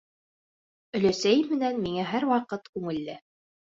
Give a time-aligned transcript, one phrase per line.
[0.99, 3.19] Өләсәйем менән миңә һәр ваҡыт күңелле.